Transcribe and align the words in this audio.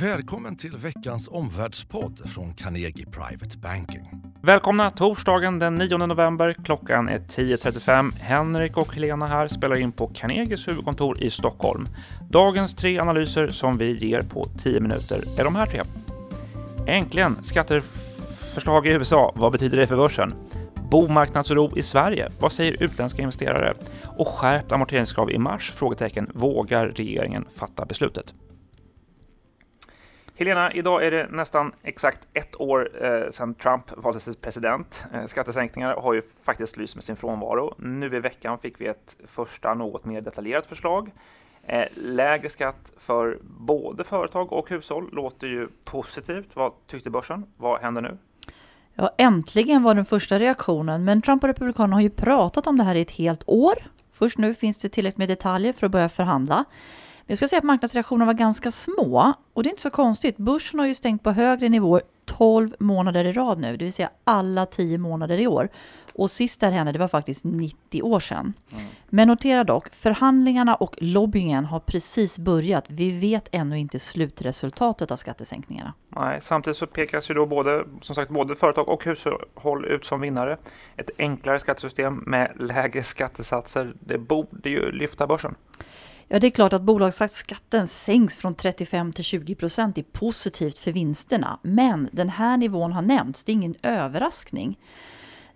Välkommen 0.00 0.56
till 0.56 0.76
veckans 0.76 1.28
omvärldspodd 1.28 2.30
från 2.30 2.54
Carnegie 2.54 3.06
Private 3.06 3.58
Banking. 3.58 4.10
Välkomna 4.42 4.90
torsdagen 4.90 5.58
den 5.58 5.74
9 5.74 5.98
november. 5.98 6.56
Klockan 6.64 7.08
är 7.08 7.18
10.35. 7.18 8.12
Henrik 8.16 8.76
och 8.76 8.94
Helena 8.94 9.26
här 9.26 9.48
spelar 9.48 9.78
in 9.78 9.92
på 9.92 10.06
Carnegies 10.06 10.68
huvudkontor 10.68 11.22
i 11.22 11.30
Stockholm. 11.30 11.86
Dagens 12.30 12.74
tre 12.74 12.98
analyser 12.98 13.48
som 13.48 13.78
vi 13.78 13.92
ger 13.92 14.20
på 14.20 14.44
10 14.58 14.80
minuter 14.80 15.24
är 15.38 15.44
de 15.44 15.56
här 15.56 15.66
tre. 15.66 15.82
Äntligen 16.86 17.36
skatteförslag 17.42 18.86
i 18.86 18.90
USA. 18.90 19.32
Vad 19.36 19.52
betyder 19.52 19.76
det 19.76 19.86
för 19.86 19.96
börsen? 19.96 20.34
Bomarknadsoro 20.90 21.78
i 21.78 21.82
Sverige. 21.82 22.30
Vad 22.40 22.52
säger 22.52 22.82
utländska 22.82 23.22
investerare? 23.22 23.74
Och 24.18 24.28
skärpt 24.28 24.72
amorteringskrav 24.72 25.30
i 25.30 25.38
mars? 25.38 25.72
Frågetecken. 25.76 26.30
Vågar 26.34 26.86
regeringen 26.86 27.44
fatta 27.54 27.84
beslutet? 27.84 28.34
Helena, 30.38 30.72
idag 30.72 31.06
är 31.06 31.10
det 31.10 31.26
nästan 31.30 31.72
exakt 31.82 32.20
ett 32.32 32.60
år 32.60 33.04
eh, 33.04 33.30
sedan 33.30 33.54
Trump 33.54 33.96
valdes 33.96 34.24
till 34.24 34.34
president. 34.34 35.06
Eh, 35.14 35.26
skattesänkningar 35.26 35.96
har 35.96 36.14
ju 36.14 36.22
faktiskt 36.42 36.76
lyst 36.76 36.94
med 36.94 37.04
sin 37.04 37.16
frånvaro. 37.16 37.74
Nu 37.78 38.16
i 38.16 38.20
veckan 38.20 38.58
fick 38.58 38.80
vi 38.80 38.86
ett 38.86 39.16
första 39.26 39.74
något 39.74 40.04
mer 40.04 40.20
detaljerat 40.20 40.66
förslag. 40.66 41.10
Eh, 41.62 41.84
lägre 41.94 42.48
skatt 42.48 42.92
för 42.98 43.38
både 43.42 44.04
företag 44.04 44.52
och 44.52 44.70
hushåll 44.70 45.08
låter 45.12 45.46
ju 45.46 45.68
positivt. 45.84 46.56
Vad 46.56 46.72
tyckte 46.86 47.10
börsen? 47.10 47.46
Vad 47.56 47.80
händer 47.80 48.02
nu? 48.02 48.18
Ja, 48.94 49.10
äntligen 49.18 49.82
var 49.82 49.94
den 49.94 50.04
första 50.04 50.38
reaktionen, 50.38 51.04
men 51.04 51.22
Trump 51.22 51.42
och 51.42 51.48
Republikanerna 51.48 51.96
har 51.96 52.02
ju 52.02 52.10
pratat 52.10 52.66
om 52.66 52.78
det 52.78 52.84
här 52.84 52.94
i 52.94 53.00
ett 53.00 53.10
helt 53.10 53.42
år. 53.46 53.74
Först 54.12 54.38
nu 54.38 54.54
finns 54.54 54.78
det 54.78 54.88
tillräckligt 54.88 55.18
med 55.18 55.28
detaljer 55.28 55.72
för 55.72 55.86
att 55.86 55.92
börja 55.92 56.08
förhandla. 56.08 56.64
Jag 57.26 57.38
skulle 57.38 57.48
säga 57.48 57.58
att 57.58 57.64
marknadsreaktionerna 57.64 58.26
var 58.26 58.32
ganska 58.32 58.70
små 58.70 59.34
och 59.52 59.62
det 59.62 59.68
är 59.68 59.70
inte 59.70 59.82
så 59.82 59.90
konstigt. 59.90 60.36
Börsen 60.36 60.80
har 60.80 60.86
ju 60.86 60.94
stängt 60.94 61.22
på 61.22 61.30
högre 61.30 61.68
nivåer 61.68 62.02
12 62.24 62.74
månader 62.78 63.24
i 63.24 63.32
rad 63.32 63.58
nu, 63.58 63.76
det 63.76 63.84
vill 63.84 63.92
säga 63.92 64.10
alla 64.24 64.66
10 64.66 64.98
månader 64.98 65.38
i 65.38 65.46
år. 65.46 65.68
Och 66.12 66.30
sist 66.30 66.60
där 66.60 66.70
hände, 66.70 66.92
det 66.92 66.98
var 66.98 67.08
faktiskt 67.08 67.44
90 67.44 68.02
år 68.02 68.20
sedan. 68.20 68.52
Mm. 68.72 68.84
Men 69.06 69.28
notera 69.28 69.64
dock, 69.64 69.94
förhandlingarna 69.94 70.74
och 70.74 70.96
lobbyingen 70.98 71.64
har 71.64 71.80
precis 71.80 72.38
börjat. 72.38 72.84
Vi 72.88 73.18
vet 73.18 73.48
ännu 73.52 73.78
inte 73.78 73.98
slutresultatet 73.98 75.10
av 75.10 75.16
skattesänkningarna. 75.16 75.92
Nej, 76.08 76.40
samtidigt 76.40 76.76
så 76.76 76.86
pekas 76.86 77.30
ju 77.30 77.34
då 77.34 77.46
både, 77.46 77.84
som 78.00 78.14
sagt, 78.14 78.30
både 78.30 78.56
företag 78.56 78.88
och 78.88 79.04
hushåll 79.04 79.84
ut 79.84 80.04
som 80.04 80.20
vinnare. 80.20 80.56
Ett 80.96 81.10
enklare 81.18 81.60
skattesystem 81.60 82.14
med 82.26 82.52
lägre 82.60 83.02
skattesatser, 83.02 83.94
det 84.00 84.18
borde 84.18 84.70
ju 84.70 84.92
lyfta 84.92 85.26
börsen. 85.26 85.54
Ja, 86.28 86.38
det 86.38 86.46
är 86.46 86.50
klart 86.50 86.72
att 86.72 86.82
bolagsskatten 86.82 87.88
sänks 87.88 88.36
från 88.36 88.54
35 88.54 89.12
till 89.12 89.24
20 89.24 89.54
procent 89.54 89.98
är 89.98 90.02
positivt 90.02 90.78
för 90.78 90.92
vinsterna. 90.92 91.58
Men 91.62 92.08
den 92.12 92.28
här 92.28 92.56
nivån 92.56 92.92
har 92.92 93.02
nämnts, 93.02 93.44
det 93.44 93.52
är 93.52 93.54
ingen 93.54 93.74
överraskning. 93.82 94.78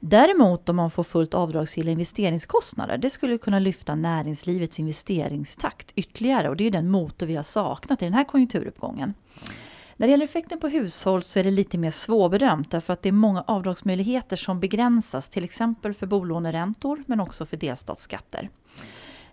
Däremot 0.00 0.68
om 0.68 0.76
man 0.76 0.90
får 0.90 1.04
fullt 1.04 1.34
avdragsgilla 1.34 1.90
investeringskostnader, 1.90 2.98
det 2.98 3.10
skulle 3.10 3.38
kunna 3.38 3.58
lyfta 3.58 3.94
näringslivets 3.94 4.78
investeringstakt 4.78 5.92
ytterligare 5.94 6.48
och 6.48 6.56
det 6.56 6.64
är 6.64 6.70
den 6.70 6.90
motor 6.90 7.26
vi 7.26 7.36
har 7.36 7.42
saknat 7.42 8.02
i 8.02 8.04
den 8.04 8.14
här 8.14 8.24
konjunkturuppgången. 8.24 9.14
När 9.96 10.06
det 10.06 10.10
gäller 10.10 10.24
effekten 10.24 10.60
på 10.60 10.68
hushåll 10.68 11.22
så 11.22 11.38
är 11.38 11.44
det 11.44 11.50
lite 11.50 11.78
mer 11.78 11.90
svårbedömt 11.90 12.70
därför 12.70 12.92
att 12.92 13.02
det 13.02 13.08
är 13.08 13.12
många 13.12 13.44
avdragsmöjligheter 13.46 14.36
som 14.36 14.60
begränsas, 14.60 15.28
till 15.28 15.44
exempel 15.44 15.94
för 15.94 16.06
bolåneräntor 16.06 17.04
men 17.06 17.20
också 17.20 17.46
för 17.46 17.56
delstatsskatter. 17.56 18.50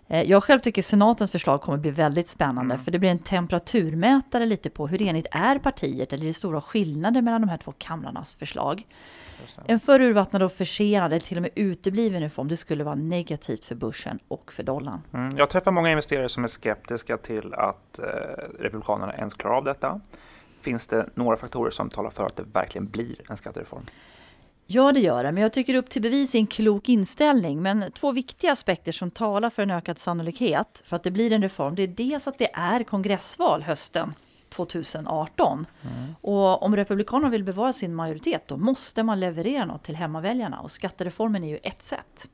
Eh, 0.08 0.22
jag 0.22 0.44
själv 0.44 0.60
tycker 0.60 0.82
senatens 0.82 1.32
förslag 1.32 1.62
kommer 1.62 1.78
bli 1.78 1.90
väldigt 1.90 2.28
spännande 2.28 2.74
mm. 2.74 2.84
för 2.84 2.90
det 2.90 2.98
blir 2.98 3.10
en 3.10 3.18
temperaturmätare 3.18 4.46
lite 4.46 4.70
på 4.70 4.88
hur 4.88 5.02
enigt 5.02 5.26
är 5.30 5.58
partiet 5.58 6.12
eller 6.12 6.24
det 6.24 6.30
är 6.30 6.32
stora 6.32 6.60
skillnader 6.60 7.22
mellan 7.22 7.40
de 7.40 7.48
här 7.48 7.58
två 7.58 7.72
kamrarnas 7.78 8.34
förslag. 8.34 8.86
En 9.66 9.80
för 9.80 10.00
urvattnad 10.00 10.42
och 10.42 10.52
försenad 10.52 11.12
eller 11.12 11.20
till 11.20 11.36
och 11.36 11.42
med 11.42 11.50
utebliven 11.54 12.20
reform 12.20 12.48
det 12.48 12.56
skulle 12.56 12.84
vara 12.84 12.94
negativt 12.94 13.64
för 13.64 13.74
börsen 13.74 14.18
och 14.28 14.52
för 14.52 14.62
dollarn. 14.62 15.00
Mm. 15.14 15.36
Jag 15.36 15.50
träffar 15.50 15.70
många 15.70 15.90
investerare 15.90 16.28
som 16.28 16.44
är 16.44 16.48
skeptiska 16.48 17.16
till 17.16 17.54
att 17.54 17.98
eh, 17.98 18.04
Republikanerna 18.58 19.14
ens 19.14 19.34
klarar 19.34 19.56
av 19.56 19.64
detta. 19.64 20.00
Finns 20.60 20.86
det 20.86 21.06
några 21.14 21.36
faktorer 21.36 21.70
som 21.70 21.90
talar 21.90 22.10
för 22.10 22.26
att 22.26 22.36
det 22.36 22.44
verkligen 22.52 22.88
blir 22.88 23.16
en 23.28 23.36
skattereform? 23.36 23.82
Ja, 24.70 24.92
det 24.92 25.00
gör 25.00 25.24
det, 25.24 25.32
men 25.32 25.42
jag 25.42 25.52
tycker 25.52 25.74
upp 25.74 25.90
till 25.90 26.02
bevis 26.02 26.34
är 26.34 26.38
en 26.38 26.46
klok 26.46 26.88
inställning. 26.88 27.62
Men 27.62 27.92
två 27.92 28.12
viktiga 28.12 28.52
aspekter 28.52 28.92
som 28.92 29.10
talar 29.10 29.50
för 29.50 29.62
en 29.62 29.70
ökad 29.70 29.98
sannolikhet 29.98 30.82
för 30.86 30.96
att 30.96 31.02
det 31.02 31.10
blir 31.10 31.32
en 31.32 31.42
reform, 31.42 31.74
det 31.74 31.82
är 31.82 31.86
dels 31.86 32.28
att 32.28 32.38
det 32.38 32.50
är 32.54 32.82
kongressval 32.82 33.62
hösten 33.62 34.14
2018. 34.48 35.66
Mm. 35.82 36.14
Och 36.20 36.62
om 36.62 36.76
Republikanerna 36.76 37.30
vill 37.30 37.44
bevara 37.44 37.72
sin 37.72 37.94
majoritet, 37.94 38.48
då 38.48 38.56
måste 38.56 39.02
man 39.02 39.20
leverera 39.20 39.64
något 39.64 39.82
till 39.82 39.96
hemmaväljarna 39.96 40.60
och 40.60 40.70
skattereformen 40.70 41.44
är 41.44 41.48
ju 41.48 41.58
ett 41.62 41.82
sätt. 41.82 42.28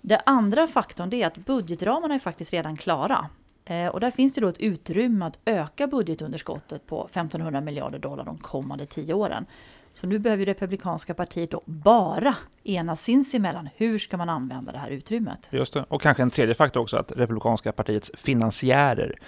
Det 0.00 0.22
andra 0.26 0.66
faktorn 0.66 1.12
är 1.12 1.26
att 1.26 1.36
budgetramarna 1.36 2.14
är 2.14 2.18
faktiskt 2.18 2.52
redan 2.52 2.76
klara. 2.76 3.28
Eh, 3.64 3.86
och 3.86 4.00
där 4.00 4.10
finns 4.10 4.34
det 4.34 4.40
då 4.40 4.48
ett 4.48 4.58
utrymme 4.58 5.24
att 5.26 5.38
öka 5.44 5.86
budgetunderskottet 5.86 6.86
på 6.86 7.04
1500 7.04 7.60
miljarder 7.60 7.98
dollar 7.98 8.24
de 8.24 8.38
kommande 8.38 8.86
tio 8.86 9.14
åren. 9.14 9.46
Så 9.94 10.06
nu 10.06 10.18
behöver 10.18 10.44
Republikanska 10.44 11.14
partiet 11.14 11.50
då 11.50 11.62
bara 11.66 12.36
enas 12.64 13.02
sinsemellan. 13.02 13.68
Hur 13.76 13.98
ska 13.98 14.16
man 14.16 14.28
använda 14.28 14.72
det 14.72 14.78
här 14.78 14.90
utrymmet? 14.90 15.48
Just 15.50 15.74
det. 15.74 15.84
Och 15.88 16.02
kanske 16.02 16.22
en 16.22 16.30
tredje 16.30 16.54
faktor 16.54 16.80
också, 16.80 16.96
att 16.96 17.12
Republikanska 17.16 17.72
partiets 17.72 18.10
finansiärer 18.14 19.18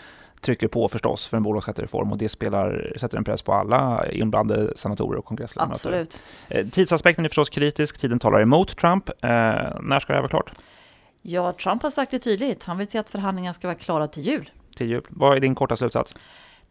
trycker 0.40 0.68
på 0.68 0.88
förstås 0.88 1.26
för 1.26 1.36
en 1.36 1.42
bolagsskattereform 1.42 2.12
och 2.12 2.18
det 2.18 2.28
spelar, 2.28 2.92
sätter 2.96 3.18
en 3.18 3.24
press 3.24 3.42
på 3.42 3.52
alla 3.52 4.10
inblandade 4.10 4.76
senatorer 4.76 5.18
och 5.18 5.24
kongressledamöter. 5.24 5.74
Absolut. 5.74 6.20
Eh, 6.48 6.66
tidsaspekten 6.66 7.24
är 7.24 7.28
förstås 7.28 7.48
kritisk, 7.48 7.98
tiden 7.98 8.18
talar 8.18 8.40
emot 8.40 8.76
Trump. 8.76 9.08
Eh, 9.08 9.14
när 9.80 10.00
ska 10.00 10.12
det 10.12 10.16
här 10.16 10.22
vara 10.22 10.28
klart? 10.28 10.50
Ja, 11.22 11.52
Trump 11.52 11.82
har 11.82 11.90
sagt 11.90 12.10
det 12.10 12.18
tydligt. 12.18 12.64
Han 12.64 12.78
vill 12.78 12.88
se 12.88 12.98
att 12.98 13.10
förhandlingarna 13.10 13.54
ska 13.54 13.66
vara 13.66 13.78
klara 13.78 14.08
till 14.08 14.26
jul. 14.26 14.50
Till 14.76 14.88
jul. 14.88 15.02
Vad 15.08 15.36
är 15.36 15.40
din 15.40 15.54
korta 15.54 15.76
slutsats? 15.76 16.14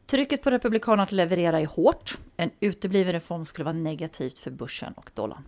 Trycket 0.07 0.41
på 0.41 0.51
Republikanerna 0.51 1.03
att 1.03 1.11
leverera 1.11 1.59
är 1.59 1.66
hårt. 1.66 2.17
En 2.38 2.51
utebliven 2.59 3.13
reform 3.13 3.45
skulle 3.45 3.66
vara 3.66 3.75
negativt 3.75 4.39
för 4.39 4.51
börsen 4.51 4.93
och 4.93 5.11
dollarn. 5.13 5.43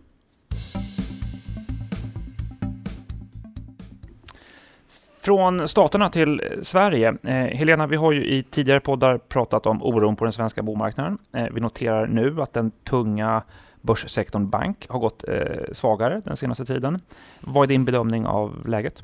Från 5.19 5.67
staterna 5.67 6.09
till 6.09 6.41
Sverige. 6.61 7.17
Eh, 7.23 7.33
Helena, 7.33 7.87
vi 7.87 7.95
har 7.95 8.11
ju 8.11 8.25
i 8.25 8.43
tidigare 8.43 8.79
poddar 8.79 9.17
pratat 9.17 9.65
om 9.65 9.83
oron 9.83 10.15
på 10.15 10.23
den 10.23 10.33
svenska 10.33 10.63
bomarknaden. 10.63 11.17
Eh, 11.33 11.47
vi 11.51 11.61
noterar 11.61 12.07
nu 12.07 12.41
att 12.41 12.53
den 12.53 12.71
tunga 12.71 13.43
börssektorn 13.81 14.49
bank 14.49 14.85
har 14.89 14.99
gått 14.99 15.23
eh, 15.27 15.35
svagare 15.71 16.21
den 16.25 16.37
senaste 16.37 16.65
tiden. 16.65 16.99
Vad 17.39 17.63
är 17.63 17.67
din 17.67 17.85
bedömning 17.85 18.25
av 18.25 18.67
läget? 18.67 19.03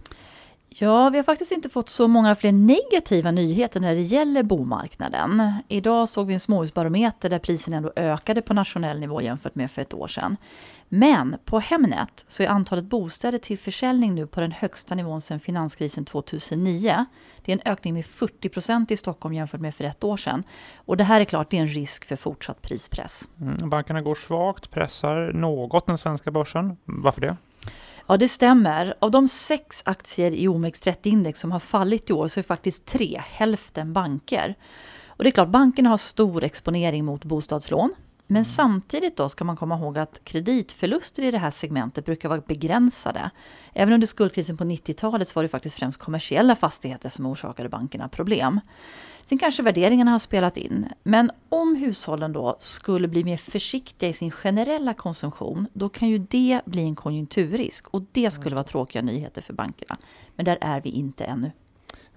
Ja, 0.76 1.10
vi 1.10 1.18
har 1.18 1.24
faktiskt 1.24 1.52
inte 1.52 1.70
fått 1.70 1.90
så 1.90 2.08
många 2.08 2.36
fler 2.36 2.52
negativa 2.52 3.32
nyheter 3.32 3.80
när 3.80 3.96
det 3.96 4.02
gäller 4.02 4.44
bomarknaden. 4.44 5.54
Idag 5.68 6.10
såg 6.10 6.28
vi 6.28 6.34
en 6.34 6.40
småhusbarometer 6.40 7.30
där 7.30 7.40
priserna 7.40 7.78
ändå 7.78 7.94
ökade 7.96 8.42
på 8.42 8.54
nationell 8.54 9.00
nivå 9.00 9.22
jämfört 9.22 9.56
med 9.56 9.72
för 9.72 9.82
ett 9.82 9.94
år 9.94 10.08
sedan. 10.08 10.38
Men 10.90 11.38
på 11.46 11.60
Hemnet 11.60 12.26
så 12.28 12.44
är 12.44 12.48
antalet 12.48 12.86
bostäder 12.86 13.38
till 13.38 13.58
försäljning 13.58 14.16
nu 14.16 14.28
på 14.28 14.42
den 14.42 14.52
högsta 14.52 14.96
nivån 14.96 15.22
sedan 15.22 15.40
finanskrisen 15.40 16.06
2009. 16.06 17.06
Det 17.42 17.52
är 17.52 17.54
en 17.54 17.72
ökning 17.74 17.94
med 17.94 18.06
40 18.06 18.50
procent 18.50 18.92
i 18.92 18.98
Stockholm 18.98 19.36
jämfört 19.36 19.62
med 19.62 19.76
för 19.76 19.84
ett 19.84 20.04
år 20.04 20.18
sedan. 20.18 20.44
Och 20.76 20.98
det 20.98 21.04
här 21.04 21.22
är 21.22 21.26
klart, 21.26 21.50
det 21.50 21.58
är 21.58 21.62
en 21.62 21.68
risk 21.68 22.06
för 22.06 22.16
fortsatt 22.16 22.62
prispress. 22.62 23.30
Mm, 23.42 23.70
bankerna 23.70 24.02
går 24.02 24.16
svagt, 24.16 24.72
pressar 24.72 25.32
något 25.34 25.88
den 25.88 25.98
svenska 25.98 26.32
börsen. 26.32 26.78
Varför 26.86 27.22
det? 27.22 27.38
Ja, 28.08 28.18
det 28.18 28.28
stämmer. 28.28 28.94
Av 29.00 29.12
de 29.12 29.28
sex 29.28 29.82
aktier 29.86 30.32
i 30.32 30.48
OMX30-index 30.48 31.34
som 31.34 31.52
har 31.52 31.60
fallit 31.60 32.10
i 32.10 32.14
år 32.14 32.28
så 32.28 32.40
är 32.40 32.44
faktiskt 32.44 32.86
tre, 32.86 33.22
hälften 33.26 33.94
banker. 33.94 34.56
Och 35.08 35.24
det 35.24 35.30
är 35.30 35.32
klart, 35.32 35.50
bankerna 35.50 35.90
har 35.90 35.98
stor 35.98 36.44
exponering 36.44 37.06
mot 37.06 37.26
bostadslån. 37.26 37.94
Men 38.28 38.38
mm. 38.38 38.46
samtidigt 38.46 39.18
då 39.18 39.30
ska 39.30 39.44
man 39.44 39.56
komma 39.56 39.78
ihåg 39.78 39.98
att 39.98 40.22
kreditförluster 40.24 41.24
i 41.24 41.32
det 41.32 41.38
här 41.38 41.52
segmentet 41.52 42.06
brukar 42.06 42.30
vara 42.30 42.42
begränsade. 42.42 43.30
Även 43.74 43.94
under 43.94 44.08
skuldkrisen 44.08 44.58
på 44.58 44.64
90-talet 44.64 45.36
var 45.36 45.44
det 45.44 45.50
faktiskt 45.50 45.76
främst 45.76 45.98
kommersiella 45.98 46.56
fastigheter 46.56 47.10
som 47.10 47.26
orsakade 47.26 47.70
bankerna 47.70 48.10
problem. 48.10 48.60
Sen 49.26 49.38
kanske 49.38 49.64
värderingarna 49.64 50.12
har 50.12 50.20
spelat 50.20 50.58
in. 50.58 50.86
Men 51.04 51.32
om 51.50 51.76
hushållen 51.76 52.34
då 52.34 52.58
skulle 52.60 53.08
bli 53.08 53.24
mer 53.24 53.38
försiktiga 53.38 54.10
i 54.10 54.14
sin 54.14 54.32
generella 54.32 54.94
konsumtion, 54.94 55.68
då 55.74 55.90
kan 55.90 56.10
ju 56.10 56.18
det 56.18 56.62
bli 56.66 56.82
en 56.82 56.96
konjunkturrisk. 56.96 57.88
Och 57.88 58.04
det 58.12 58.32
skulle 58.32 58.56
vara 58.56 58.64
tråkiga 58.64 59.02
nyheter 59.02 59.42
för 59.42 59.54
bankerna. 59.54 59.98
Men 60.36 60.46
där 60.46 60.58
är 60.62 60.82
vi 60.82 60.90
inte 60.90 61.26
ännu. 61.26 61.52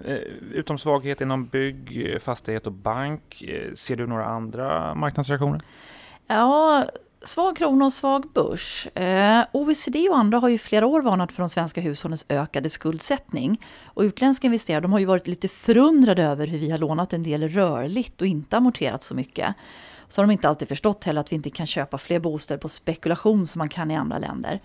Eh, 0.04 0.18
utom 0.52 0.78
svaghet 0.78 1.20
inom 1.20 1.46
bygg, 1.46 2.12
eh, 2.12 2.18
fastighet 2.18 2.66
och 2.66 2.72
bank, 2.72 3.42
eh, 3.42 3.74
ser 3.74 3.96
du 3.96 4.06
några 4.06 4.24
andra 4.24 4.94
marknadsreaktioner? 4.94 5.60
Ja, 6.26 6.84
svag 7.22 7.56
krona 7.56 7.86
och 7.86 7.92
svag 7.92 8.30
börs. 8.34 8.88
OECD 9.52 10.08
och 10.08 10.18
andra 10.18 10.38
har 10.38 10.48
ju 10.48 10.58
flera 10.58 10.86
år 10.86 11.02
varnat 11.02 11.32
för 11.32 11.42
de 11.42 11.48
svenska 11.48 11.80
hushållens 11.80 12.26
ökade 12.28 12.68
skuldsättning. 12.68 13.64
Och 13.84 14.02
utländska 14.02 14.46
investerare 14.46 14.80
de 14.80 14.92
har 14.92 14.98
ju 14.98 15.04
varit 15.04 15.26
lite 15.26 15.48
förundrade 15.48 16.22
över 16.22 16.46
hur 16.46 16.58
vi 16.58 16.70
har 16.70 16.78
lånat 16.78 17.12
en 17.12 17.22
del 17.22 17.48
rörligt 17.48 18.20
och 18.20 18.26
inte 18.26 18.56
amorterat 18.56 19.02
så 19.02 19.14
mycket. 19.14 19.54
Så 20.08 20.20
har 20.20 20.26
de 20.26 20.32
inte 20.32 20.48
alltid 20.48 20.68
förstått 20.68 21.04
heller 21.04 21.20
att 21.20 21.32
vi 21.32 21.36
inte 21.36 21.50
kan 21.50 21.66
köpa 21.66 21.98
fler 21.98 22.18
bostäder 22.18 22.58
på 22.58 22.68
spekulation 22.68 23.46
som 23.46 23.58
man 23.58 23.68
kan 23.68 23.90
i 23.90 23.96
andra 23.96 24.18
länder. 24.18 24.60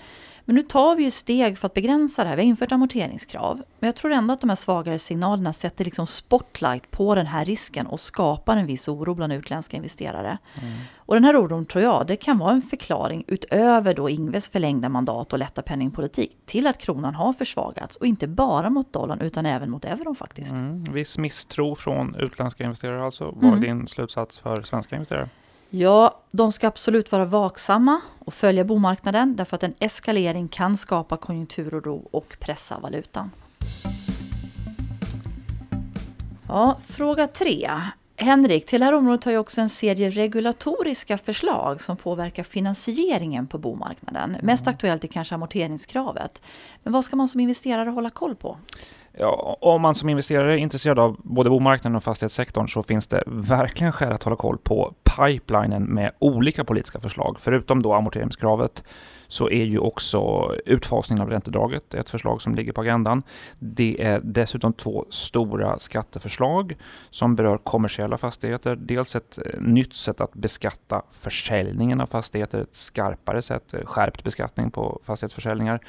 Men 0.51 0.55
nu 0.55 0.61
tar 0.61 0.95
vi 0.95 1.03
ju 1.03 1.11
steg 1.11 1.57
för 1.57 1.65
att 1.65 1.73
begränsa 1.73 2.23
det 2.23 2.29
här. 2.29 2.35
Vi 2.35 2.41
har 2.41 2.47
infört 2.47 2.71
amorteringskrav. 2.71 3.63
Men 3.79 3.87
jag 3.87 3.95
tror 3.95 4.11
ändå 4.11 4.33
att 4.33 4.41
de 4.41 4.49
här 4.49 4.55
svagare 4.55 4.99
signalerna 4.99 5.53
sätter 5.53 5.85
liksom 5.85 6.07
spotlight 6.07 6.91
på 6.91 7.15
den 7.15 7.25
här 7.25 7.45
risken 7.45 7.87
och 7.87 7.99
skapar 7.99 8.57
en 8.57 8.65
viss 8.65 8.87
oro 8.87 9.15
bland 9.15 9.33
utländska 9.33 9.77
investerare. 9.77 10.37
Mm. 10.61 10.73
Och 10.95 11.15
den 11.15 11.23
här 11.23 11.37
oron 11.37 11.65
tror 11.65 11.83
jag, 11.83 12.07
det 12.07 12.15
kan 12.15 12.37
vara 12.37 12.51
en 12.51 12.61
förklaring 12.61 13.23
utöver 13.27 13.93
då 13.93 14.09
Ingves 14.09 14.49
förlängda 14.49 14.89
mandat 14.89 15.33
och 15.33 15.39
lätta 15.39 15.61
penningpolitik 15.61 16.37
till 16.45 16.67
att 16.67 16.77
kronan 16.77 17.15
har 17.15 17.33
försvagats 17.33 17.95
och 17.95 18.05
inte 18.05 18.27
bara 18.27 18.69
mot 18.69 18.93
dollarn 18.93 19.21
utan 19.21 19.45
även 19.45 19.71
mot 19.71 19.85
euron 19.85 20.15
faktiskt. 20.15 20.51
Mm. 20.51 20.83
Viss 20.83 21.17
misstro 21.17 21.75
från 21.75 22.15
utländska 22.15 22.63
investerare 22.63 23.05
alltså. 23.05 23.31
Vad 23.35 23.43
är 23.43 23.47
mm. 23.47 23.61
din 23.61 23.87
slutsats 23.87 24.39
för 24.39 24.61
svenska 24.61 24.95
investerare? 24.95 25.29
Ja, 25.73 26.21
de 26.31 26.51
ska 26.51 26.67
absolut 26.67 27.11
vara 27.11 27.25
vaksamma 27.25 28.01
och 28.19 28.33
följa 28.33 28.63
bomarknaden 28.63 29.35
därför 29.35 29.55
att 29.55 29.63
en 29.63 29.73
eskalering 29.79 30.47
kan 30.47 30.77
skapa 30.77 31.17
konjunkturoro 31.17 32.07
och 32.11 32.37
pressa 32.39 32.79
valutan. 32.79 33.31
Ja, 36.47 36.77
fråga 36.87 37.27
tre. 37.27 37.71
Henrik, 38.15 38.65
till 38.65 38.79
det 38.79 38.85
här 38.85 38.93
området 38.93 39.23
har 39.23 39.31
ju 39.31 39.37
också 39.37 39.61
en 39.61 39.69
serie 39.69 40.09
regulatoriska 40.09 41.17
förslag 41.17 41.81
som 41.81 41.97
påverkar 41.97 42.43
finansieringen 42.43 43.47
på 43.47 43.57
bomarknaden. 43.57 44.29
Mm. 44.29 44.45
Mest 44.45 44.67
aktuellt 44.67 45.03
är 45.03 45.07
kanske 45.07 45.35
amorteringskravet. 45.35 46.41
Men 46.83 46.93
vad 46.93 47.05
ska 47.05 47.15
man 47.15 47.27
som 47.27 47.39
investerare 47.39 47.89
hålla 47.89 48.09
koll 48.09 48.35
på? 48.35 48.57
Ja, 49.17 49.57
om 49.61 49.81
man 49.81 49.95
som 49.95 50.09
investerare 50.09 50.53
är 50.53 50.57
intresserad 50.57 50.99
av 50.99 51.17
både 51.23 51.49
bomarknaden 51.49 51.95
och 51.95 52.03
fastighetssektorn 52.03 52.67
så 52.67 52.83
finns 52.83 53.07
det 53.07 53.23
verkligen 53.27 53.91
skäl 53.91 54.11
att 54.11 54.23
hålla 54.23 54.35
koll 54.35 54.57
på 54.57 54.93
pipelinen 55.03 55.83
med 55.83 56.11
olika 56.19 56.63
politiska 56.63 56.99
förslag. 56.99 57.37
Förutom 57.39 57.81
då 57.81 57.93
amorteringskravet 57.93 58.83
så 59.31 59.49
är 59.49 59.63
ju 59.63 59.79
också 59.79 60.51
utfasningen 60.65 61.23
av 61.23 61.29
räntedraget 61.29 61.93
ett 61.93 62.09
förslag 62.09 62.41
som 62.41 62.55
ligger 62.55 62.73
på 62.73 62.81
agendan. 62.81 63.23
Det 63.59 64.03
är 64.03 64.21
dessutom 64.23 64.73
två 64.73 65.05
stora 65.09 65.79
skatteförslag 65.79 66.75
som 67.09 67.35
berör 67.35 67.57
kommersiella 67.57 68.17
fastigheter. 68.17 68.75
Dels 68.75 69.15
ett 69.15 69.37
eh, 69.37 69.61
nytt 69.61 69.93
sätt 69.93 70.21
att 70.21 70.33
beskatta 70.33 71.01
försäljningen 71.11 72.01
av 72.01 72.05
fastigheter, 72.05 72.59
ett 72.59 72.75
skarpare 72.75 73.41
sätt, 73.41 73.73
eh, 73.73 73.85
skärpt 73.85 74.23
beskattning 74.23 74.71
på 74.71 74.99
fastighetsförsäljningar. 75.03 75.79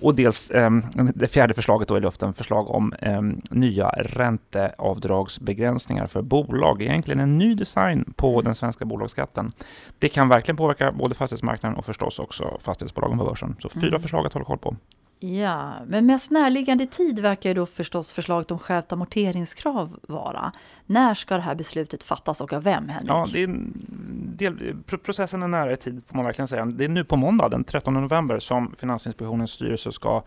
Och 0.00 0.14
dels 0.14 0.50
eh, 0.50 0.70
det 1.14 1.28
fjärde 1.28 1.54
förslaget 1.54 1.88
då 1.88 1.96
i 1.96 2.00
luften, 2.00 2.34
förslag 2.34 2.70
om 2.70 2.92
eh, 2.92 3.22
nya 3.50 3.88
ränteavdragsbegränsningar 3.88 6.06
för 6.06 6.22
bolag. 6.22 6.82
Egentligen 6.82 7.20
en 7.20 7.38
ny 7.38 7.54
design 7.54 8.12
på 8.16 8.40
den 8.40 8.54
svenska 8.54 8.84
bolagsskatten. 8.84 9.52
Det 9.98 10.08
kan 10.08 10.28
verkligen 10.28 10.56
påverka 10.56 10.92
både 10.92 11.14
fastighetsmarknaden 11.14 11.78
och 11.78 11.84
förstås 11.84 12.18
också 12.18 12.58
fastighetsmarknaden 12.60 12.85
fastighetsbolagen 12.86 13.18
på 13.18 13.24
börsen. 13.24 13.56
Så 13.58 13.68
fyra 13.68 13.88
mm. 13.88 14.00
förslag 14.00 14.26
att 14.26 14.32
hålla 14.32 14.44
koll 14.44 14.58
på. 14.58 14.76
Ja, 15.18 15.72
men 15.86 16.06
mest 16.06 16.30
närliggande 16.30 16.86
tid 16.86 17.18
verkar 17.18 17.50
ju 17.50 17.54
då 17.54 17.66
förstås 17.66 18.12
förslaget 18.12 18.50
om 18.50 18.58
skärpt 18.58 18.92
amorteringskrav 18.92 19.98
vara. 20.08 20.52
När 20.86 21.14
ska 21.14 21.36
det 21.36 21.42
här 21.42 21.54
beslutet 21.54 22.02
fattas 22.02 22.40
och 22.40 22.52
av 22.52 22.62
vem, 22.62 22.88
Henrik? 22.88 23.10
Ja, 23.10 23.26
det 23.32 23.42
är 23.42 23.48
del, 24.36 24.76
processen 24.86 25.42
är 25.42 25.48
nära 25.48 25.72
i 25.72 25.76
tid, 25.76 26.02
får 26.06 26.16
man 26.16 26.24
verkligen 26.24 26.48
säga. 26.48 26.64
Det 26.64 26.84
är 26.84 26.88
nu 26.88 27.04
på 27.04 27.16
måndag, 27.16 27.48
den 27.48 27.64
13 27.64 27.94
november, 27.94 28.38
som 28.38 28.74
Finansinspektionens 28.78 29.50
styrelse 29.50 29.92
ska 29.92 30.22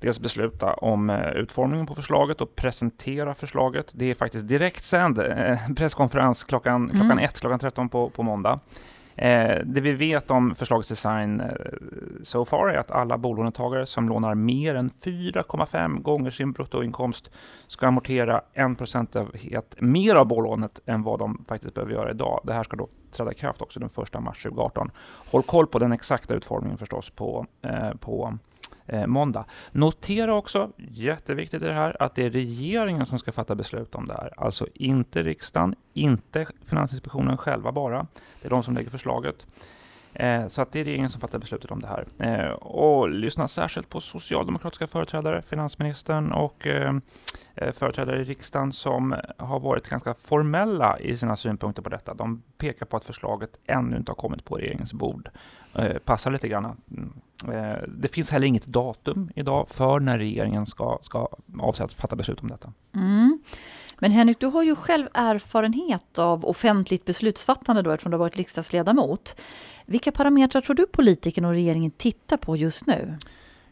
dels 0.00 0.20
besluta 0.20 0.74
om 0.74 1.10
eh, 1.10 1.30
utformningen 1.30 1.86
på 1.86 1.94
förslaget 1.94 2.40
och 2.40 2.56
presentera 2.56 3.34
förslaget. 3.34 3.92
Det 3.92 4.10
är 4.10 4.14
faktiskt 4.14 4.48
direktsänd 4.48 5.18
eh, 5.18 5.58
presskonferens 5.76 6.44
klockan, 6.44 6.88
klockan 6.88 7.10
mm. 7.10 7.24
ett, 7.24 7.40
klockan 7.40 7.58
13 7.58 7.88
på, 7.88 8.10
på 8.10 8.22
måndag. 8.22 8.60
Eh, 9.20 9.58
det 9.64 9.80
vi 9.80 9.92
vet 9.92 10.30
om 10.30 10.54
förslagets 10.54 10.88
design 10.88 11.40
eh, 11.40 11.48
so 12.22 12.44
far 12.44 12.68
är 12.68 12.78
att 12.78 12.90
alla 12.90 13.18
bolånetagare 13.18 13.86
som 13.86 14.08
lånar 14.08 14.34
mer 14.34 14.74
än 14.74 14.90
4,5 14.90 16.02
gånger 16.02 16.30
sin 16.30 16.52
bruttoinkomst 16.52 17.30
ska 17.66 17.86
amortera 17.86 18.42
en 18.52 18.76
procentenhet 18.76 19.74
mer 19.78 20.14
av 20.14 20.26
bolånet 20.26 20.80
än 20.86 21.02
vad 21.02 21.18
de 21.18 21.44
faktiskt 21.48 21.74
behöver 21.74 21.92
göra 21.92 22.10
idag. 22.10 22.40
Det 22.44 22.52
här 22.52 22.62
ska 22.62 22.76
då 22.76 22.88
träda 23.10 23.32
i 23.32 23.34
kraft 23.34 23.62
också 23.62 23.80
den 23.80 23.88
1 23.88 24.22
mars 24.22 24.42
2018. 24.42 24.90
Håll 25.30 25.42
koll 25.42 25.66
på 25.66 25.78
den 25.78 25.92
exakta 25.92 26.34
utformningen 26.34 26.78
förstås 26.78 27.10
på, 27.10 27.46
eh, 27.62 27.94
på 28.00 28.38
eh, 28.92 29.06
måndag. 29.06 29.44
Notera 29.72 30.34
också, 30.34 30.70
jätteviktigt 30.76 31.62
i 31.62 31.66
det 31.66 31.72
här, 31.72 32.02
att 32.02 32.14
det 32.14 32.24
är 32.26 32.30
regeringen 32.30 33.06
som 33.06 33.18
ska 33.18 33.32
fatta 33.32 33.54
beslut 33.54 33.94
om 33.94 34.06
det 34.06 34.14
här. 34.14 34.32
Alltså 34.36 34.66
inte 34.74 35.22
riksdagen, 35.22 35.74
inte 35.92 36.46
Finansinspektionen 36.64 37.36
själva 37.36 37.72
bara. 37.72 38.06
Det 38.40 38.48
är 38.48 38.50
de 38.50 38.62
som 38.62 38.74
lägger 38.74 38.90
förslaget. 38.90 39.46
Eh, 40.12 40.46
så 40.46 40.62
att 40.62 40.72
det 40.72 40.80
är 40.80 40.84
regeringen 40.84 41.10
som 41.10 41.20
fattar 41.20 41.38
beslutet 41.38 41.70
om 41.70 41.80
det 41.80 41.86
här. 41.86 42.06
Eh, 42.18 42.50
och 42.52 43.10
lyssna 43.10 43.48
särskilt 43.48 43.88
på 43.88 44.00
socialdemokratiska 44.00 44.86
företrädare, 44.86 45.42
finansministern 45.42 46.32
och 46.32 46.66
eh, 46.66 46.94
företrädare 47.72 48.20
i 48.20 48.24
riksdagen 48.24 48.72
som 48.72 49.16
har 49.36 49.60
varit 49.60 49.88
ganska 49.88 50.14
formella 50.14 50.98
i 50.98 51.16
sina 51.16 51.36
synpunkter 51.36 51.82
på 51.82 51.88
detta. 51.88 52.14
De 52.14 52.42
pekar 52.58 52.86
på 52.86 52.96
att 52.96 53.06
förslaget 53.06 53.50
ännu 53.66 53.96
inte 53.96 54.10
har 54.10 54.16
kommit 54.16 54.44
på 54.44 54.56
regeringens 54.56 54.92
bord. 54.92 55.28
Passar 56.04 56.30
lite 56.30 56.48
grann. 56.48 56.76
Mm, 56.90 57.12
det 57.88 58.08
finns 58.08 58.30
heller 58.30 58.46
inget 58.46 58.66
datum 58.66 59.30
idag 59.34 59.68
för 59.68 60.00
när 60.00 60.18
regeringen 60.18 60.66
ska, 60.66 60.98
ska 61.02 61.28
avse 61.58 61.84
att 61.84 61.92
fatta 61.92 62.16
beslut 62.16 62.42
om 62.42 62.48
detta. 62.48 62.72
Mm. 62.94 63.38
Men 63.98 64.12
Henrik, 64.12 64.40
du 64.40 64.46
har 64.46 64.62
ju 64.62 64.76
själv 64.76 65.08
erfarenhet 65.14 66.18
av 66.18 66.44
offentligt 66.44 67.04
beslutsfattande 67.04 67.82
då, 67.82 67.90
eftersom 67.90 68.10
du 68.10 68.14
har 68.14 68.24
varit 68.24 68.36
riksdagsledamot. 68.36 69.36
Vilka 69.90 70.12
parametrar 70.12 70.60
tror 70.60 70.76
du 70.76 70.86
politikerna 70.86 71.48
och 71.48 71.54
regeringen 71.54 71.90
tittar 71.90 72.36
på 72.36 72.56
just 72.56 72.86
nu? 72.86 73.18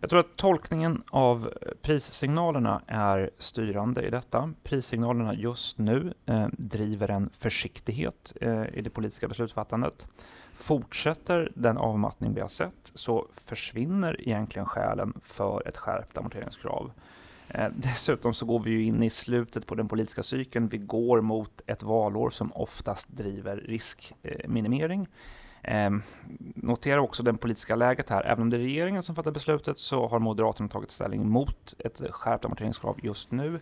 Jag 0.00 0.10
tror 0.10 0.20
att 0.20 0.36
tolkningen 0.36 1.02
av 1.10 1.52
prissignalerna 1.82 2.82
är 2.86 3.30
styrande 3.38 4.02
i 4.02 4.10
detta. 4.10 4.52
Prissignalerna 4.62 5.34
just 5.34 5.78
nu 5.78 6.14
eh, 6.26 6.46
driver 6.52 7.10
en 7.10 7.30
försiktighet 7.36 8.32
eh, 8.40 8.64
i 8.74 8.82
det 8.82 8.90
politiska 8.90 9.28
beslutsfattandet. 9.28 10.06
Fortsätter 10.54 11.52
den 11.54 11.78
avmattning 11.78 12.34
vi 12.34 12.40
har 12.40 12.48
sett 12.48 12.92
så 12.94 13.26
försvinner 13.34 14.28
egentligen 14.28 14.66
skälen 14.66 15.20
för 15.22 15.68
ett 15.68 15.76
skärpt 15.76 16.18
amorteringskrav. 16.18 16.92
Eh, 17.48 17.68
dessutom 17.76 18.34
så 18.34 18.46
går 18.46 18.60
vi 18.60 18.70
ju 18.70 18.82
in 18.82 19.02
i 19.02 19.10
slutet 19.10 19.66
på 19.66 19.74
den 19.74 19.88
politiska 19.88 20.22
cykeln. 20.22 20.68
Vi 20.68 20.78
går 20.78 21.20
mot 21.20 21.62
ett 21.66 21.82
valår 21.82 22.30
som 22.30 22.52
oftast 22.52 23.08
driver 23.08 23.56
riskminimering. 23.56 25.00
Eh, 25.00 25.08
Ehm, 25.62 26.02
notera 26.54 27.00
också 27.00 27.22
det 27.22 27.34
politiska 27.34 27.76
läget 27.76 28.10
här. 28.10 28.22
Även 28.22 28.42
om 28.42 28.50
det 28.50 28.56
är 28.56 28.60
regeringen 28.60 29.02
som 29.02 29.14
fattar 29.14 29.30
beslutet 29.30 29.78
så 29.78 30.06
har 30.08 30.18
Moderaterna 30.18 30.68
tagit 30.68 30.90
ställning 30.90 31.28
mot 31.28 31.74
ett 31.78 32.02
skärpt 32.10 32.44
amorteringskrav 32.44 32.96
just 33.02 33.30
nu. 33.30 33.60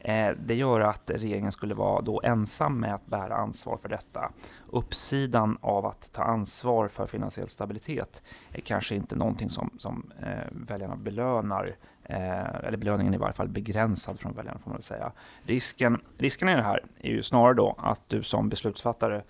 Eh, 0.00 0.30
det 0.46 0.54
gör 0.54 0.80
att 0.80 1.10
regeringen 1.10 1.52
skulle 1.52 1.74
vara 1.74 2.00
då 2.00 2.20
ensam 2.24 2.80
med 2.80 2.94
att 2.94 3.06
bära 3.06 3.36
ansvar 3.36 3.76
för 3.76 3.88
detta. 3.88 4.32
Uppsidan 4.66 5.58
av 5.60 5.86
att 5.86 6.12
ta 6.12 6.22
ansvar 6.22 6.88
för 6.88 7.06
finansiell 7.06 7.48
stabilitet 7.48 8.22
är 8.52 8.60
kanske 8.60 8.94
inte 8.94 9.16
någonting 9.16 9.50
som, 9.50 9.70
som 9.78 10.12
eh, 10.22 10.48
väljarna 10.50 10.96
belönar 10.96 11.76
Eh, 12.10 12.64
eller 12.64 12.76
belöningen 12.76 13.14
är 13.14 13.18
i 13.18 13.20
varje 13.20 13.32
fall 13.32 13.48
begränsad 13.48 14.20
från 14.20 14.32
väljarna 14.32 14.58
får 14.58 14.70
man 14.70 14.76
väl 14.76 14.82
säga. 14.82 15.12
Risken, 15.42 16.00
risken 16.18 16.48
i 16.48 16.54
det 16.54 16.62
här 16.62 16.82
är 17.00 17.10
ju 17.10 17.22
snarare 17.22 17.54
då 17.54 17.74
att 17.78 18.08
du 18.08 18.22
som 18.22 18.48
beslutsfattare 18.48 19.22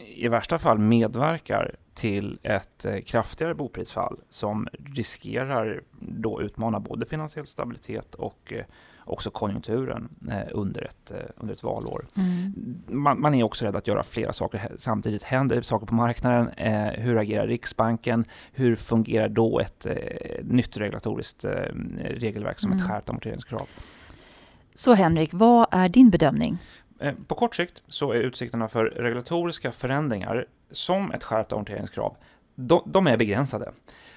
i 0.00 0.28
värsta 0.28 0.58
fall 0.58 0.78
medverkar 0.78 1.74
till 1.94 2.38
ett 2.42 2.84
eh, 2.84 3.00
kraftigare 3.00 3.54
boprisfall 3.54 4.20
som 4.28 4.68
riskerar 4.94 5.82
då 6.00 6.42
utmana 6.42 6.80
både 6.80 7.06
finansiell 7.06 7.46
stabilitet 7.46 8.14
och 8.14 8.52
eh, 8.52 8.64
också 9.06 9.30
konjunkturen 9.30 10.08
eh, 10.30 10.48
under, 10.52 10.82
ett, 10.82 11.12
under 11.36 11.54
ett 11.54 11.62
valår. 11.62 12.06
Mm. 12.16 12.52
Man, 12.86 13.20
man, 13.20 13.34
är 13.34 13.42
också 13.42 13.66
rädd 13.66 13.76
att 13.76 13.86
göra 13.86 14.02
flera 14.02 14.32
saker 14.32 14.72
samtidigt. 14.78 15.22
Händer 15.22 15.62
saker 15.62 15.86
på 15.86 15.94
marknaden? 15.94 16.48
Eh, 16.48 17.02
hur 17.02 17.18
agerar 17.18 17.46
Riksbanken? 17.46 18.24
Hur 18.52 18.76
fungerar 18.76 19.28
då 19.28 19.60
ett 19.60 19.86
eh, 19.86 19.94
nytt 20.42 20.76
regulatoriskt 20.76 21.44
eh, 21.44 21.50
regelverk 22.04 22.58
som 22.58 22.72
mm. 22.72 22.82
ett 22.82 22.90
skärpt 22.90 23.10
amorteringskrav? 23.10 23.68
Så 24.74 24.94
Henrik, 24.94 25.30
vad 25.32 25.66
är 25.70 25.88
din 25.88 26.10
bedömning? 26.10 26.58
Eh, 27.00 27.14
på 27.26 27.34
kort 27.34 27.54
sikt 27.54 27.82
så 27.88 28.12
är 28.12 28.20
utsikterna 28.20 28.68
för 28.68 28.84
regulatoriska 28.84 29.72
förändringar 29.72 30.46
som 30.70 31.12
ett 31.12 31.24
skärpt 31.24 31.52
amorteringskrav, 31.52 32.16
de, 32.54 32.82
de 32.86 33.06
är 33.06 33.16
begränsade. 33.16 33.72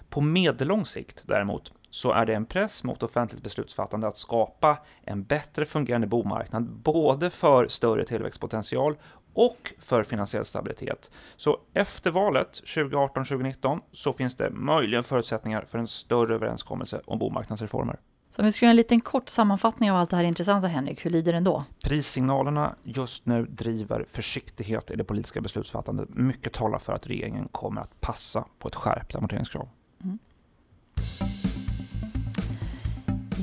På 0.10 0.22
medellång 0.22 0.86
sikt 0.86 1.24
däremot 1.26 1.72
så 1.90 2.12
är 2.12 2.26
det 2.26 2.34
en 2.34 2.46
press 2.46 2.84
mot 2.84 3.04
offentligt 3.04 3.44
beslutsfattande 3.44 4.08
att 4.08 4.18
skapa 4.18 4.78
en 5.04 5.24
bättre 5.24 5.66
fungerande 5.66 6.08
bomarknad, 6.08 6.64
både 6.64 7.30
för 7.30 7.68
större 7.68 8.06
tillväxtpotential 8.06 8.96
och 9.34 9.74
för 9.80 10.04
finansiell 10.04 10.46
stabilitet. 10.46 11.12
Så 11.36 11.60
efter 11.74 12.12
valet 12.12 12.62
2018-2019 12.66 13.80
så 13.92 14.14
finns 14.14 14.36
det 14.36 14.50
möjligen 14.50 15.04
förutsättningar 15.04 15.62
för 15.62 15.80
en 15.80 15.88
större 15.88 16.36
överenskommelse 16.36 17.02
om 17.06 17.20
bomarknadsreformer. 17.20 18.00
Så 18.32 18.42
om 18.42 18.46
vi 18.46 18.52
ska 18.52 18.66
göra 18.66 18.70
en 18.70 18.76
liten 18.76 19.00
kort 19.00 19.30
sammanfattning 19.30 19.92
av 19.92 19.98
allt 19.98 20.10
det 20.10 20.16
här 20.16 20.24
intressanta 20.24 20.68
Henrik, 20.68 21.06
hur 21.06 21.12
lyder 21.12 21.34
den 21.34 21.44
då? 21.44 21.64
Prissignalerna 21.84 22.76
just 22.84 23.26
nu 23.26 23.46
driver 23.46 24.06
försiktighet 24.10 24.92
i 24.92 24.96
det 24.96 25.04
politiska 25.04 25.42
beslutsfattandet. 25.42 26.10
Mycket 26.10 26.54
talar 26.54 26.80
för 26.80 26.94
att 26.94 27.08
regeringen 27.08 27.48
kommer 27.48 27.82
att 27.82 28.02
passa 28.02 28.46
på 28.60 28.68
ett 28.68 28.76
skärpt 28.76 29.16
amorteringskrav. 29.16 29.70
Mm. 30.04 30.20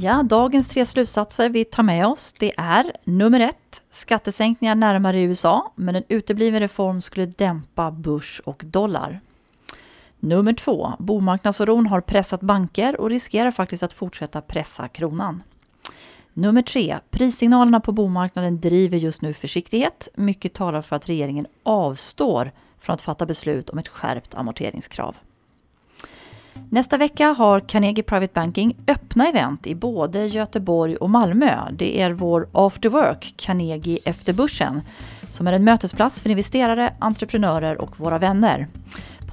Ja, 0.00 0.22
dagens 0.22 0.68
tre 0.68 0.86
slutsatser 0.86 1.48
vi 1.48 1.64
tar 1.64 1.82
med 1.82 2.06
oss 2.06 2.32
det 2.32 2.52
är 2.56 2.92
nummer 3.04 3.40
ett, 3.40 3.82
skattesänkningar 3.90 4.74
närmare 4.74 5.22
USA, 5.22 5.72
men 5.74 5.96
en 5.96 6.04
utebliven 6.08 6.60
reform 6.60 7.00
skulle 7.00 7.26
dämpa 7.26 7.90
börs 7.90 8.42
och 8.44 8.62
dollar. 8.66 9.20
Nummer 10.20 10.52
två, 10.52 10.92
bomarknadsoron 10.98 11.86
har 11.86 12.00
pressat 12.00 12.40
banker 12.40 13.00
och 13.00 13.10
riskerar 13.10 13.50
faktiskt 13.50 13.82
att 13.82 13.92
fortsätta 13.92 14.40
pressa 14.40 14.88
kronan. 14.88 15.42
Nummer 16.32 16.62
tre, 16.62 16.98
prissignalerna 17.10 17.80
på 17.80 17.92
bomarknaden 17.92 18.60
driver 18.60 18.98
just 18.98 19.22
nu 19.22 19.32
försiktighet. 19.32 20.08
Mycket 20.14 20.54
talar 20.54 20.82
för 20.82 20.96
att 20.96 21.08
regeringen 21.08 21.46
avstår 21.62 22.52
från 22.80 22.94
att 22.94 23.02
fatta 23.02 23.26
beslut 23.26 23.70
om 23.70 23.78
ett 23.78 23.88
skärpt 23.88 24.34
amorteringskrav. 24.34 25.16
Nästa 26.70 26.96
vecka 26.96 27.28
har 27.28 27.60
Carnegie 27.60 28.02
Private 28.02 28.32
Banking 28.34 28.76
öppna 28.86 29.28
event 29.28 29.66
i 29.66 29.74
både 29.74 30.26
Göteborg 30.26 30.96
och 30.96 31.10
Malmö. 31.10 31.60
Det 31.72 32.00
är 32.00 32.10
vår 32.10 32.48
After 32.52 32.88
Work, 32.88 33.34
Carnegie 33.36 33.98
efter 34.04 34.32
börsen, 34.32 34.80
som 35.30 35.46
är 35.46 35.52
en 35.52 35.64
mötesplats 35.64 36.20
för 36.20 36.30
investerare, 36.30 36.94
entreprenörer 36.98 37.80
och 37.80 38.00
våra 38.00 38.18
vänner. 38.18 38.68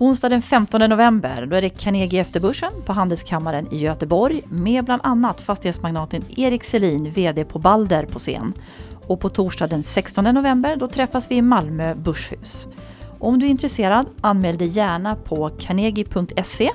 Onsdag 0.03 0.29
den 0.29 0.41
15 0.41 0.89
november 0.89 1.45
då 1.45 1.55
är 1.55 1.61
det 1.61 1.69
Carnegie 1.69 2.21
Efterbörsen 2.21 2.71
på 2.85 2.93
Handelskammaren 2.93 3.73
i 3.73 3.77
Göteborg 3.77 4.41
med 4.49 4.85
bland 4.85 5.01
annat 5.05 5.41
fastighetsmagnaten 5.41 6.23
Erik 6.37 6.63
Selin, 6.63 7.11
VD 7.11 7.45
på 7.45 7.59
Balder 7.59 8.05
på 8.05 8.19
scen. 8.19 8.53
Och 9.07 9.19
på 9.19 9.29
torsdag 9.29 9.67
den 9.67 9.83
16 9.83 10.23
november 10.23 10.75
då 10.75 10.87
träffas 10.87 11.31
vi 11.31 11.35
i 11.35 11.41
Malmö 11.41 11.95
Börshus. 11.95 12.67
Om 13.19 13.39
du 13.39 13.45
är 13.45 13.49
intresserad, 13.49 14.05
anmäl 14.21 14.57
dig 14.57 14.67
gärna 14.67 15.15
på 15.15 15.49
carnegie.se, 15.49 16.71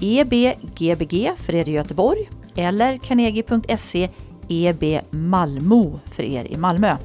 EBGBG 0.00 1.30
för 1.36 1.54
er 1.54 1.68
i 1.68 1.72
Göteborg 1.72 2.30
eller 2.54 2.98
carnegie.se 2.98 4.08
EB 4.48 5.00
Malmo 5.10 6.00
för 6.04 6.22
er 6.22 6.44
i 6.44 6.56
Malmö. 6.56 6.96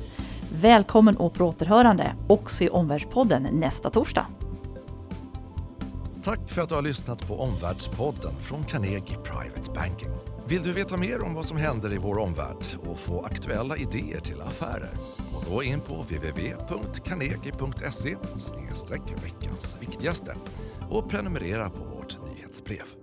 Välkommen 0.61 1.17
och 1.17 1.33
på 1.33 1.45
återhörande 1.45 2.11
också 2.27 2.63
i 2.63 2.69
Omvärldspodden 2.69 3.47
nästa 3.51 3.89
torsdag. 3.89 4.25
Tack 6.23 6.49
för 6.49 6.61
att 6.61 6.69
du 6.69 6.75
har 6.75 6.81
lyssnat 6.81 7.27
på 7.27 7.39
Omvärldspodden 7.39 8.35
från 8.35 8.63
Carnegie 8.63 9.17
Private 9.23 9.71
Banking. 9.75 10.09
Vill 10.47 10.63
du 10.63 10.73
veta 10.73 10.97
mer 10.97 11.21
om 11.21 11.33
vad 11.33 11.45
som 11.45 11.57
händer 11.57 11.93
i 11.93 11.97
vår 11.97 12.17
omvärld 12.17 12.65
och 12.89 12.99
få 12.99 13.25
aktuella 13.25 13.77
idéer 13.77 14.19
till 14.19 14.41
affärer? 14.41 14.89
Gå 15.33 15.41
då 15.49 15.63
in 15.63 15.81
på 15.81 16.01
www.carnegie.se 16.01 18.15
veckans 19.23 19.75
viktigaste 19.79 20.35
och 20.89 21.09
prenumerera 21.09 21.69
på 21.69 21.83
vårt 21.83 22.17
nyhetsbrev. 22.35 22.98